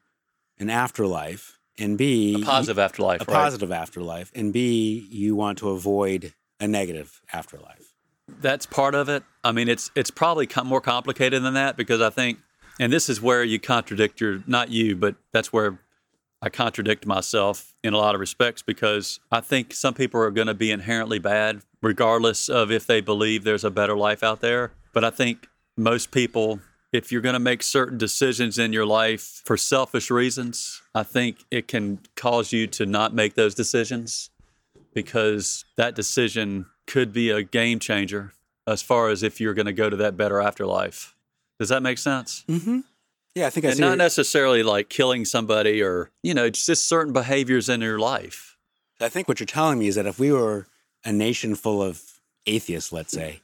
[0.58, 3.34] an afterlife, and B, A positive afterlife, a right?
[3.34, 7.94] positive afterlife, and B, you want to avoid a negative afterlife.
[8.40, 9.24] that's part of it.
[9.42, 12.38] I mean, it's it's probably com- more complicated than that because I think,
[12.78, 15.80] and this is where you contradict your not you, but that's where
[16.42, 20.48] I contradict myself in a lot of respects because I think some people are going
[20.48, 24.72] to be inherently bad regardless of if they believe there's a better life out there.
[24.92, 26.60] But I think most people,
[26.92, 31.38] if you're going to make certain decisions in your life for selfish reasons, I think
[31.50, 34.30] it can cause you to not make those decisions
[34.94, 38.32] because that decision could be a game changer
[38.66, 41.14] as far as if you're going to go to that better afterlife.
[41.58, 42.44] Does that make sense?
[42.48, 42.80] Mm-hmm.
[43.34, 46.88] Yeah, I think I and not necessarily like killing somebody or, you know, it's just
[46.88, 48.56] certain behaviors in your life.
[49.00, 50.66] I think what you're telling me is that if we were
[51.04, 52.02] a nation full of
[52.46, 53.40] atheists, let's say,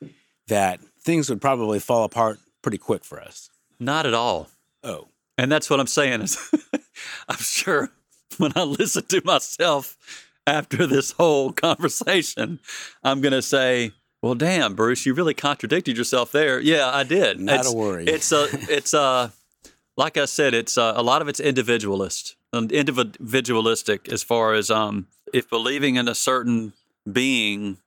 [0.46, 3.51] that things would probably fall apart pretty quick for us.
[3.81, 4.48] Not at all.
[4.85, 6.38] Oh, And that's what I'm saying is
[7.29, 7.90] I'm sure
[8.37, 9.96] when I listen to myself
[10.46, 12.61] after this whole conversation,
[13.03, 16.61] I'm going to say, well, damn, Bruce, you really contradicted yourself there.
[16.61, 17.40] Yeah, I did.
[17.40, 18.05] Not a worry.
[18.07, 19.33] It's a, it's a,
[19.98, 24.70] like I said, it's a, a lot of it's individualist, um, individualistic as far as
[24.70, 26.72] um, if believing in a certain
[27.11, 27.78] being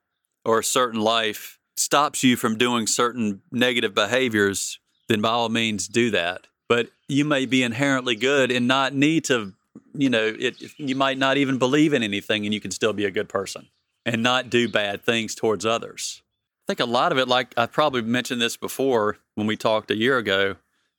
[0.44, 5.88] or a certain life stops you from doing certain negative behaviors, then by all means
[5.88, 6.46] do that.
[6.68, 9.54] But you may be inherently good and not need to,
[9.94, 13.06] you know, it, you might not even believe in anything and you can still be
[13.06, 13.68] a good person
[14.04, 16.20] and not do bad things towards others.
[16.66, 19.90] I think a lot of it, like I probably mentioned this before when we talked
[19.90, 20.56] a year ago,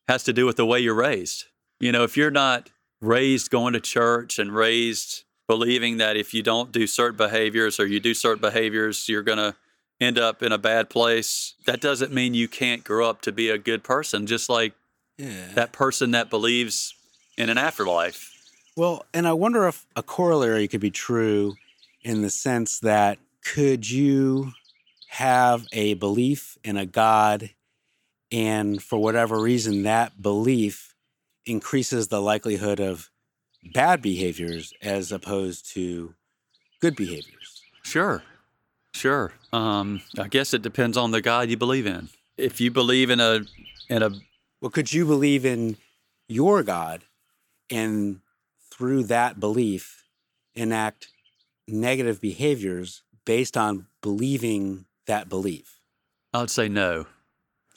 [0.08, 1.46] has to do with the way you're raised.
[1.80, 2.70] You know, if you're not
[3.02, 7.86] raised going to church and raised believing that if you don't do certain behaviors or
[7.86, 9.56] you do certain behaviors, you're going to
[10.00, 13.50] end up in a bad place, that doesn't mean you can't grow up to be
[13.50, 14.74] a good person, just like
[15.18, 15.48] yeah.
[15.56, 16.96] that person that believes
[17.38, 18.32] in an afterlife.
[18.76, 21.56] Well, and I wonder if a corollary could be true
[22.02, 24.54] in the sense that could you
[25.10, 27.52] have a belief in a God,
[28.34, 30.96] and for whatever reason, that belief
[31.46, 33.12] increases the likelihood of
[33.74, 36.16] bad behaviors as opposed to
[36.82, 37.62] good behaviors?
[37.84, 38.24] Sure.
[38.94, 39.34] Sure.
[39.52, 42.10] Um, I guess it depends on the God you believe in.
[42.38, 43.42] If you believe in a
[43.88, 44.10] in a
[44.62, 45.78] Well, could you believe in
[46.28, 47.04] your God
[47.70, 48.22] and
[48.72, 50.04] through that belief
[50.56, 51.10] enact
[51.68, 55.80] negative behaviors based on believing that belief?
[56.34, 57.06] I would say no.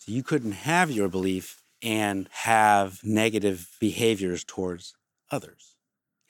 [0.08, 4.94] You couldn't have your belief and have negative behaviors towards
[5.32, 5.74] others.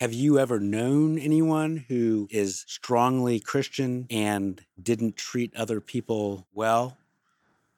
[0.00, 6.96] Have you ever known anyone who is strongly Christian and didn't treat other people well?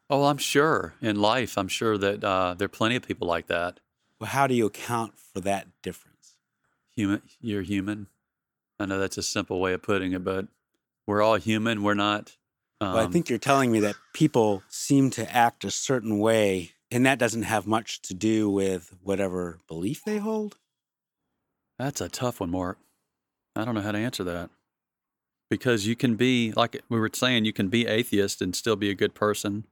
[0.09, 3.49] Oh, I'm sure in life, I'm sure that uh, there are plenty of people like
[3.49, 3.81] that.
[4.21, 6.37] Well, how do you account for that difference?
[6.95, 8.07] Human, you're human.
[8.79, 10.47] I know that's a simple way of putting it, but
[11.07, 11.83] we're all human.
[11.83, 12.37] We're not.
[12.81, 16.73] Um, well, I think you're telling me that people seem to act a certain way,
[16.91, 20.57] and that doesn't have much to do with whatever belief they hold.
[21.79, 22.79] That's a tough one, Mark.
[23.57, 24.51] I don't know how to answer that.
[25.51, 28.91] Because you can be, like we were saying, you can be atheist and still be
[28.91, 29.67] a good person.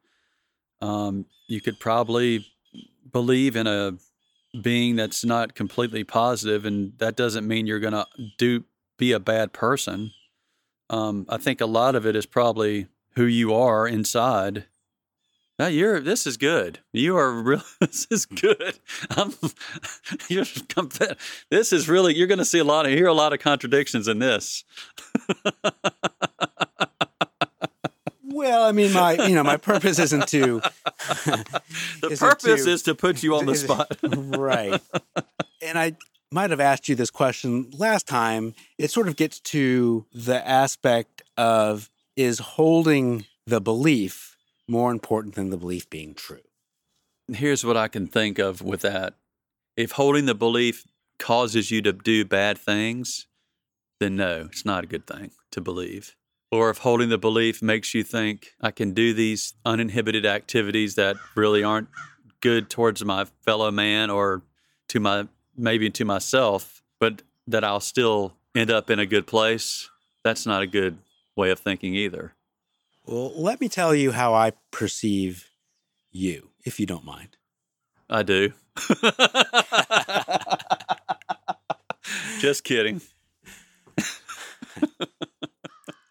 [0.80, 2.46] Um, you could probably
[3.12, 3.98] believe in a
[4.62, 8.06] being that's not completely positive, and that doesn't mean you're going to
[8.38, 8.64] do
[8.98, 10.12] be a bad person.
[10.88, 14.64] Um, I think a lot of it is probably who you are inside.
[15.58, 16.00] Now you're.
[16.00, 16.80] This is good.
[16.92, 17.62] You are real.
[17.80, 18.78] This is good.
[19.10, 19.32] I'm.
[20.28, 20.44] You're.
[21.50, 22.14] This is really.
[22.14, 24.64] You're going to see a lot of hear a lot of contradictions in this.
[28.22, 30.60] Well, I mean, my you know, my purpose isn't to.
[32.00, 33.96] The isn't purpose to- is to put you on the spot.
[34.02, 34.80] right.
[35.62, 35.96] And I
[36.30, 38.54] might have asked you this question last time.
[38.78, 45.50] It sort of gets to the aspect of is holding the belief more important than
[45.50, 46.40] the belief being true?
[47.28, 49.14] Here's what I can think of with that.
[49.76, 50.86] If holding the belief
[51.18, 53.26] causes you to do bad things,
[54.00, 56.16] then no, it's not a good thing to believe.
[56.50, 61.16] Or if holding the belief makes you think I can do these uninhibited activities that
[61.34, 61.88] really aren't
[62.40, 64.42] good towards my fellow man or
[64.88, 65.26] to my
[65.56, 69.90] maybe to myself, but that I'll still end up in a good place,
[70.22, 70.98] that's not a good
[71.36, 72.32] way of thinking either.
[73.04, 75.50] Well, let me tell you how I perceive
[76.10, 77.36] you, if you don't mind.
[78.10, 78.52] I do.
[82.40, 83.00] Just kidding.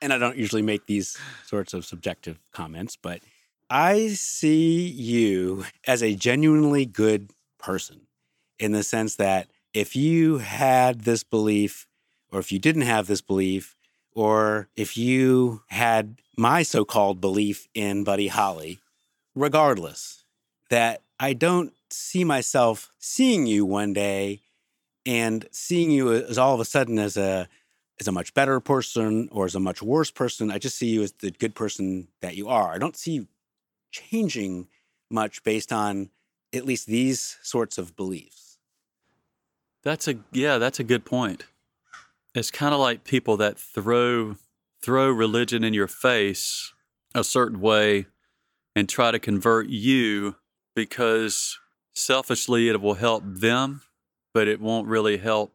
[0.01, 3.21] and I don't usually make these sorts of subjective comments, but
[3.69, 8.07] I see you as a genuinely good person
[8.59, 11.87] in the sense that if you had this belief,
[12.31, 13.74] or if you didn't have this belief,
[14.15, 18.79] or if you had my so called belief in Buddy Holly,
[19.35, 20.23] regardless,
[20.69, 24.41] that I don't see myself seeing you one day
[25.05, 27.47] and seeing you as all of a sudden as a
[27.99, 30.51] as a much better person or as a much worse person.
[30.51, 32.73] I just see you as the good person that you are.
[32.73, 33.27] I don't see you
[33.91, 34.67] changing
[35.09, 36.09] much based on
[36.53, 38.57] at least these sorts of beliefs.
[39.83, 41.45] That's a yeah, that's a good point.
[42.35, 44.35] It's kind of like people that throw
[44.81, 46.73] throw religion in your face
[47.15, 48.05] a certain way
[48.75, 50.35] and try to convert you
[50.75, 51.57] because
[51.93, 53.81] selfishly it will help them,
[54.33, 55.53] but it won't really help.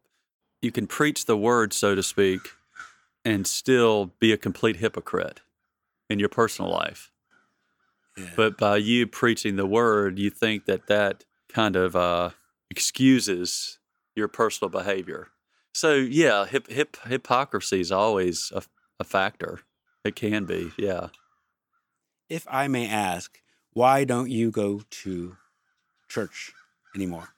[0.63, 2.41] You can preach the word, so to speak,
[3.25, 5.43] and still be a complete hypocrite
[6.09, 7.13] in your personal life.
[8.17, 8.31] Yeah.
[8.37, 12.31] But by you preaching the word, you think that that kind of uh,
[12.71, 13.79] excuses
[14.17, 15.29] your personal behavior.
[15.73, 18.63] So yeah, hip, hip, hypocrisy is always a,
[18.99, 19.61] a factor.
[20.05, 21.09] It can be, yeah.
[22.29, 23.39] if I may ask,
[23.73, 25.37] why don't you go to
[26.09, 26.53] church
[26.95, 27.35] anymore?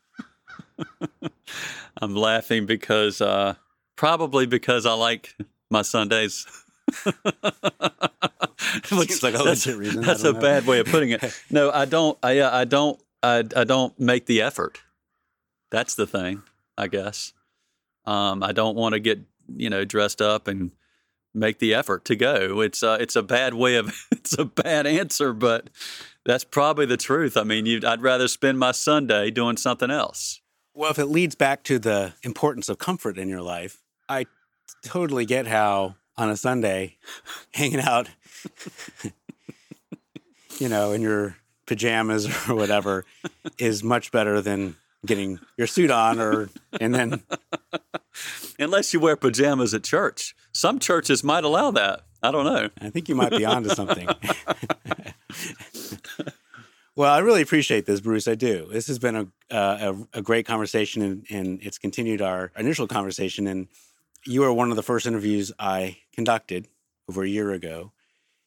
[2.01, 3.55] I'm laughing because uh,
[3.97, 5.37] probably because I like
[5.70, 6.47] my Sundays.
[8.91, 10.03] Like a that's, legit reason.
[10.03, 10.41] That's a know.
[10.41, 11.22] bad way of putting it.
[11.51, 12.18] No, I don't.
[12.22, 13.01] I, I don't.
[13.22, 14.80] I, I don't make the effort.
[15.70, 16.43] That's the thing,
[16.76, 17.33] I guess.
[18.05, 19.20] Um, I don't want to get
[19.57, 20.72] you know dressed up and
[21.34, 22.61] make the effort to go.
[22.61, 23.92] It's uh, it's a bad way of.
[24.22, 25.68] It's a bad answer, but
[26.24, 27.36] that's probably the truth.
[27.36, 30.40] I mean, I'd rather spend my Sunday doing something else.
[30.74, 34.26] Well, if it leads back to the importance of comfort in your life, I
[34.84, 36.98] totally get how on a Sunday,
[37.53, 38.09] hanging out,
[40.59, 41.36] you know, in your
[41.66, 43.05] pajamas or whatever,
[43.59, 46.48] is much better than getting your suit on or
[46.80, 47.22] and then
[48.58, 50.34] Unless you wear pajamas at church.
[50.52, 52.02] Some churches might allow that.
[52.22, 52.68] I don't know.
[52.80, 54.08] I think you might be onto something.
[56.94, 58.28] well, I really appreciate this, Bruce.
[58.28, 58.68] I do.
[58.70, 62.86] This has been a uh, a, a great conversation, and, and it's continued our initial
[62.86, 63.46] conversation.
[63.46, 63.68] And
[64.24, 66.68] you are one of the first interviews I conducted
[67.08, 67.92] over a year ago,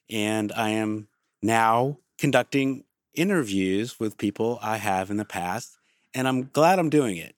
[0.10, 1.08] and I am
[1.42, 5.78] now conducting interviews with people I have in the past,
[6.14, 7.36] and I'm glad I'm doing it.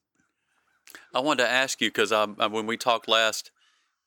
[1.18, 3.50] I wanted to ask you because um, uh, when we talked last,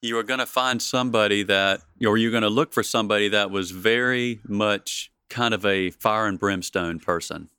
[0.01, 3.51] you were going to find somebody that, or you're going to look for somebody that
[3.51, 7.49] was very much kind of a fire and brimstone person.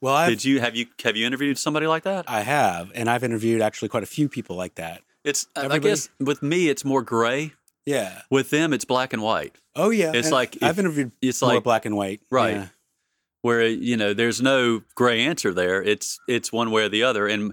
[0.00, 2.24] Well, I've, Did you have you have you interviewed somebody like that?
[2.30, 5.02] I have, and I've interviewed actually quite a few people like that.
[5.22, 7.52] It's I guess with me it's more gray.
[7.84, 8.22] Yeah.
[8.30, 9.56] With them it's black and white.
[9.76, 10.12] Oh yeah.
[10.14, 12.22] It's and like if- I've interviewed it's more like- black and white.
[12.30, 12.54] Right.
[12.54, 12.66] Yeah.
[13.42, 17.26] where you know there's no gray answer there it's it's one way or the other
[17.26, 17.52] and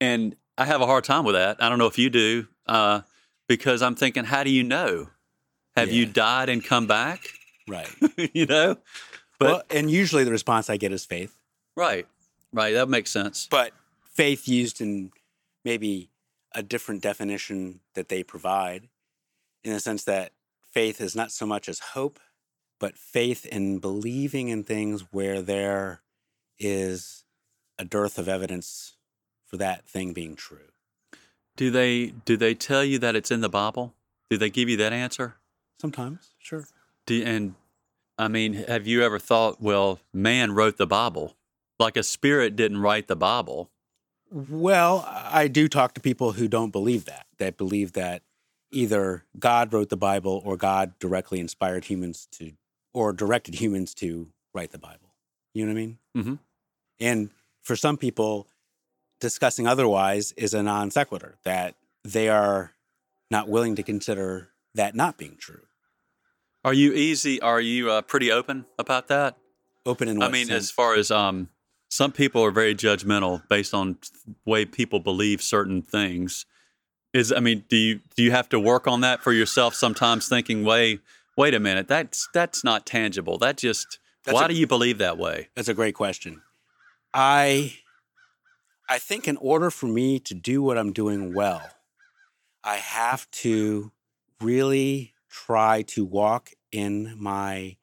[0.00, 1.62] and i have a hard time with that.
[1.62, 3.02] I don't know if you do uh
[3.48, 5.08] because i'm thinking how do you know?
[5.76, 7.24] Have you died and come back?
[7.66, 7.88] Right.
[8.34, 8.76] you know?
[9.38, 11.36] But well, and usually the response I get is faith,
[11.76, 12.06] right.
[12.52, 12.74] Right.
[12.74, 13.48] That makes sense.
[13.50, 13.72] But
[14.04, 15.10] faith used in
[15.64, 16.10] maybe
[16.54, 18.88] a different definition that they provide,
[19.64, 20.32] in the sense that
[20.70, 22.20] faith is not so much as hope,
[22.78, 26.02] but faith in believing in things where there
[26.58, 27.24] is
[27.78, 28.96] a dearth of evidence
[29.52, 30.70] for that thing being true.
[31.56, 33.92] do they do they tell you that it's in the bible
[34.30, 35.34] do they give you that answer
[35.78, 36.64] Sometimes, sure.
[37.06, 37.54] do and
[38.16, 41.36] i mean have you ever thought well man wrote the bible
[41.78, 43.68] like a spirit didn't write the bible
[44.30, 48.22] Well, I do talk to people who don't believe that, that believe that
[48.70, 52.52] either God wrote the Bible or God directly inspired humans to,
[52.94, 55.12] or directed humans to write the Bible.
[55.52, 55.98] You know what I mean?
[56.16, 56.38] Mhm.
[56.98, 57.30] And
[57.60, 58.46] for some people,
[59.22, 62.72] discussing otherwise is a non sequitur, that they are
[63.30, 65.62] not willing to consider that not being true.
[66.64, 67.40] Are you easy?
[67.40, 69.36] Are you uh, pretty open about that?
[69.86, 70.64] Open in I mean, sense?
[70.64, 71.48] as far as um,
[71.88, 73.98] some people are very judgmental based on
[74.44, 76.44] way people believe certain things.
[77.14, 80.28] Is I mean, do you do you have to work on that for yourself sometimes?
[80.28, 81.00] Thinking, wait,
[81.36, 83.38] wait a minute, that's that's not tangible.
[83.38, 85.48] That just That's why a- do you believe that way?
[85.54, 86.42] That's a great question.
[87.12, 87.74] I
[88.92, 91.66] I think in order for me to do what I'm doing well,
[92.62, 93.90] I have to
[94.38, 97.78] really try to walk in my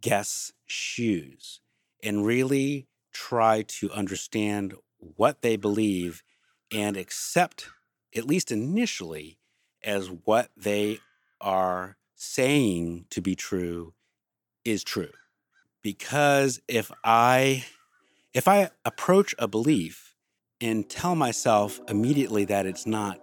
[0.00, 1.60] guests' shoes
[2.02, 6.22] and really try to understand what they believe
[6.72, 7.68] and accept,
[8.16, 9.38] at least initially,
[9.84, 11.00] as what they
[11.42, 13.92] are saying to be true
[14.64, 15.12] is true.
[15.82, 17.66] Because if i
[18.32, 20.11] if i approach a belief
[20.62, 23.20] and tell myself immediately that it's not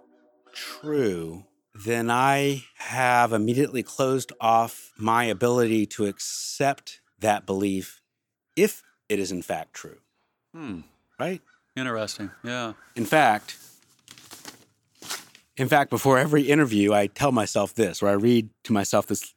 [0.52, 8.00] true then i have immediately closed off my ability to accept that belief
[8.56, 9.98] if it is in fact true
[10.54, 10.80] Hmm.
[11.18, 11.40] right
[11.76, 12.30] Interesting.
[12.44, 12.72] Yeah.
[12.96, 13.56] in fact
[15.56, 19.34] in fact before every interview i tell myself this or i read to myself this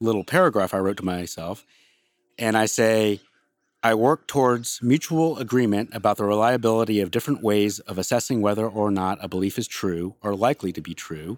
[0.00, 1.64] little paragraph i wrote to myself
[2.36, 3.20] and I say,
[3.86, 8.90] I work towards mutual agreement about the reliability of different ways of assessing whether or
[8.90, 11.36] not a belief is true or likely to be true.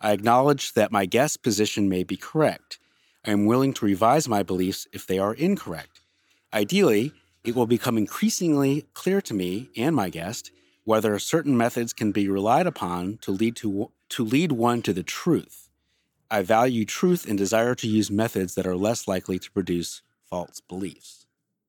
[0.00, 2.80] I acknowledge that my guest position may be correct.
[3.24, 6.00] I am willing to revise my beliefs if they are incorrect.
[6.52, 7.12] Ideally,
[7.44, 10.50] it will become increasingly clear to me and my guest
[10.82, 15.04] whether certain methods can be relied upon to lead to, to lead one to the
[15.04, 15.68] truth.
[16.32, 20.58] I value truth and desire to use methods that are less likely to produce false
[20.58, 21.25] beliefs.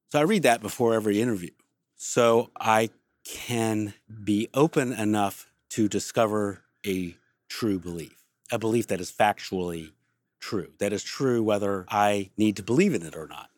[0.09, 1.51] So I read that before every interview.
[1.95, 2.89] So I
[3.25, 3.93] can
[4.23, 7.15] be open enough to discover a
[7.49, 9.91] true belief, a belief that is factually
[10.39, 13.49] true, that is true whether I need to believe in it or not.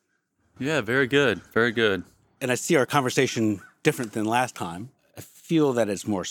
[0.57, 1.41] Yeah, very good.
[1.53, 2.03] Very good.
[2.41, 4.89] And I see our conversation different than last time.
[5.17, 6.25] I feel that it's more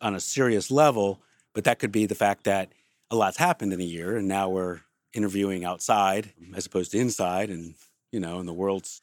[0.00, 1.20] on a serious level,
[1.52, 2.72] but that could be the fact that
[3.10, 4.80] a lot's happened in a year and now we're
[5.14, 7.74] interviewing outside as opposed to inside and
[8.12, 9.00] you know and the world's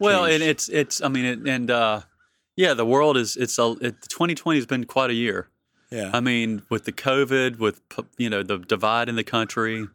[0.00, 0.42] well changed.
[0.42, 2.00] and it's it's i mean it, and uh
[2.56, 5.48] yeah the world is it's a it, 2020 has been quite a year.
[5.90, 6.10] Yeah.
[6.12, 7.80] I mean with the covid with
[8.16, 9.88] you know the divide in the country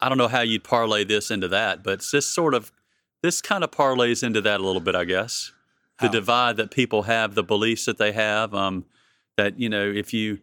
[0.00, 2.70] i don't know how you'd parlay this into that but it's just sort of
[3.22, 5.52] this kind of parlays into that a little bit i guess.
[6.00, 8.84] The divide that people have the beliefs that they have um
[9.36, 10.38] that you know if you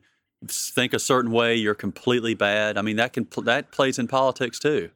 [0.50, 2.78] think a certain way you're completely bad.
[2.78, 4.90] I mean that can that plays in politics too.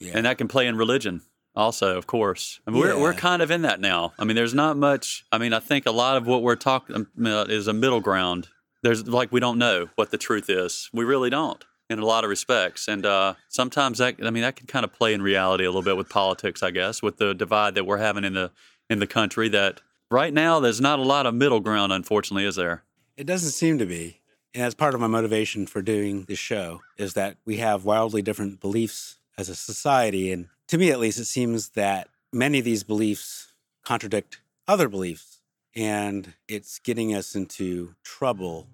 [0.00, 0.12] Yeah.
[0.14, 1.22] and that can play in religion
[1.56, 2.60] also of course.
[2.66, 4.12] I mean, we're, we're kind of in that now.
[4.18, 7.06] I mean there's not much i mean i think a lot of what we're talking
[7.18, 8.48] about is a middle ground.
[8.82, 10.90] There's like we don't know what the truth is.
[10.92, 12.88] We really don't in a lot of respects.
[12.88, 15.82] And uh, sometimes that i mean that can kind of play in reality a little
[15.82, 18.50] bit with politics i guess with the divide that we're having in the
[18.88, 19.80] in the country that
[20.10, 22.84] right now there's not a lot of middle ground unfortunately is there?
[23.16, 24.20] It doesn't seem to be.
[24.56, 28.22] And that's part of my motivation for doing this show is that we have wildly
[28.22, 30.32] different beliefs as a society.
[30.32, 33.54] And to me, at least, it seems that many of these beliefs
[33.84, 35.40] contradict other beliefs.
[35.74, 38.66] And it's getting us into trouble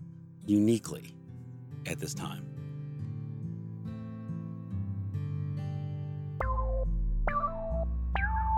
[0.46, 1.14] uniquely
[1.86, 2.46] at this time.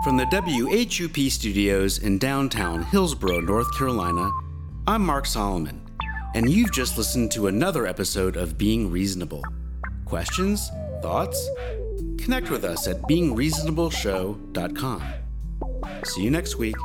[0.03, 4.29] From the WHUP studios in downtown Hillsborough, North Carolina,
[4.85, 5.81] I'm Mark Solomon,
[6.35, 9.41] and you've just listened to another episode of Being Reasonable.
[10.05, 10.69] Questions?
[11.01, 11.49] Thoughts?
[12.17, 15.03] Connect with us at beingreasonableshow.com.
[16.05, 16.75] See you next week.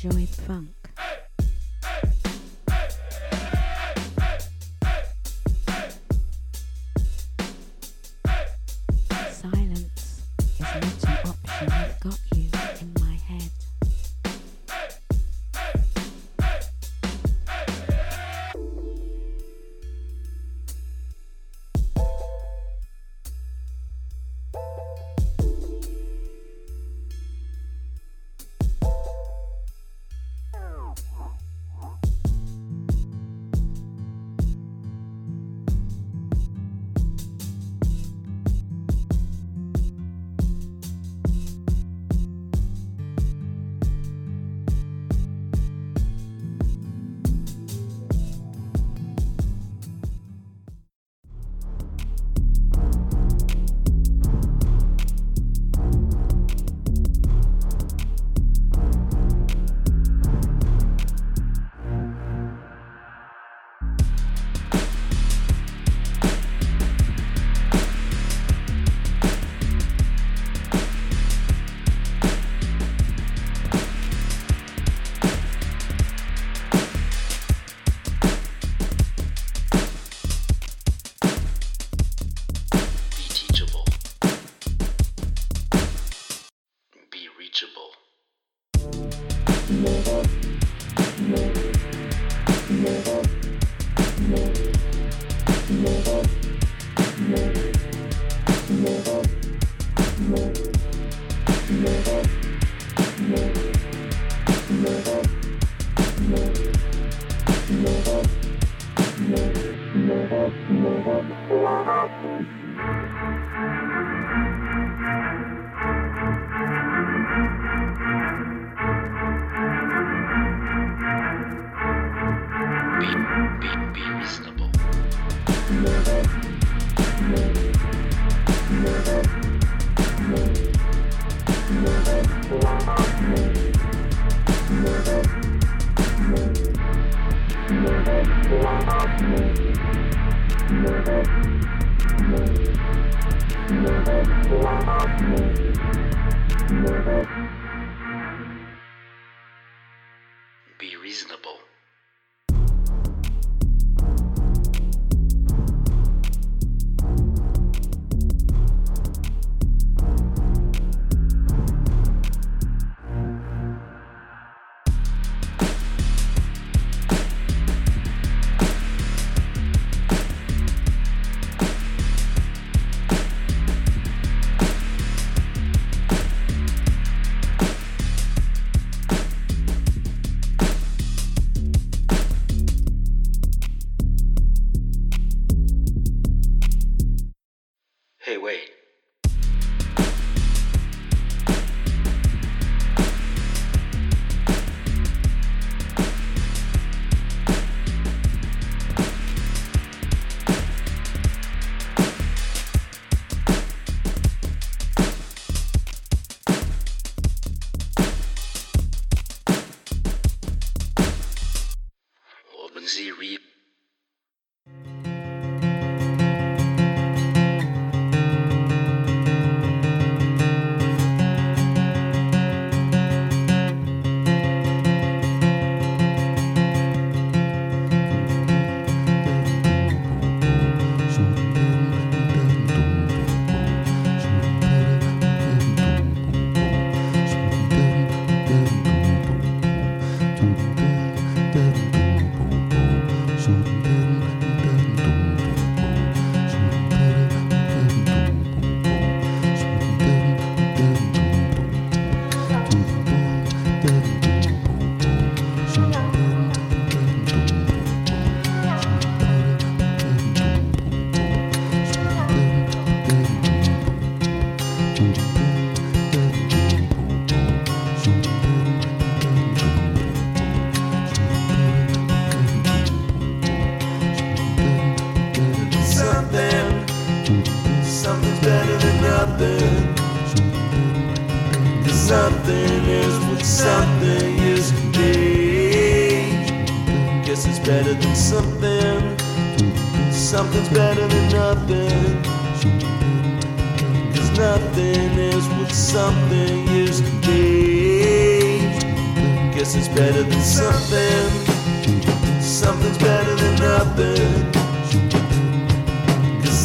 [0.00, 0.77] Enjoy funk.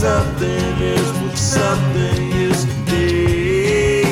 [0.03, 4.03] Something is what something is to be.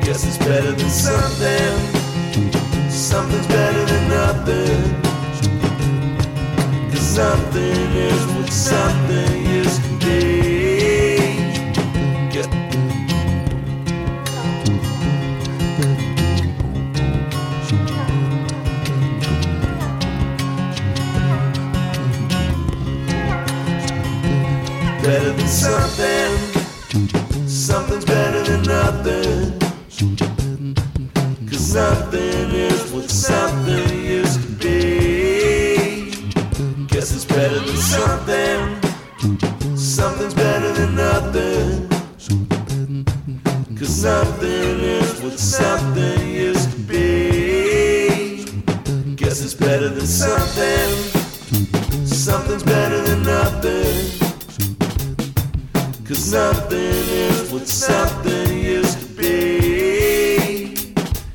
[0.00, 1.74] Guess it's better than something.
[2.88, 4.80] Something's better than nothing.
[6.90, 9.87] Cause something is what something is
[25.48, 26.36] something.
[27.48, 29.58] Something's better than nothing.
[31.48, 36.10] Cause nothing is what something is to be.
[36.88, 38.80] Guess it's better than something.
[39.76, 41.88] Something's better than nothing.
[43.78, 48.44] Cause nothing is what something is to be.
[49.16, 50.90] Guess it's better than something.
[52.06, 53.27] Something's better than nothing.
[56.08, 60.74] Cause nothing is what something used to be.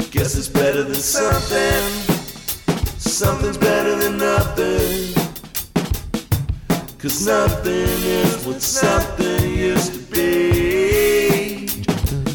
[0.10, 1.84] Guess it's better than something.
[2.98, 5.14] Something's better than nothing.
[6.98, 11.68] Cause nothing is what something used to be.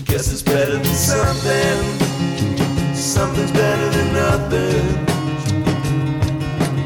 [0.05, 1.82] Guess it's better than something.
[2.95, 5.07] Something's better than nothing.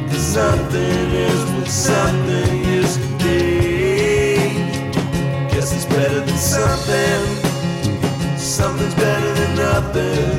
[0.08, 2.61] Cause nothing is what something
[8.36, 10.31] Something's better than nothing.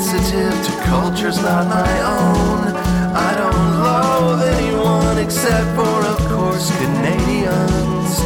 [0.00, 2.60] sensitive to cultures not my own.
[3.14, 8.20] I don't loathe anyone except for, of course, Canadians.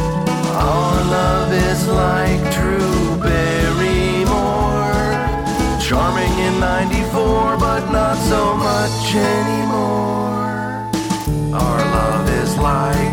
[0.53, 4.93] Our love is like Drew Barrymore.
[5.81, 10.33] Charming in 94, but not so much anymore.
[11.59, 13.12] Our love is like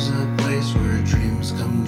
[0.00, 1.79] There's a place where dreams come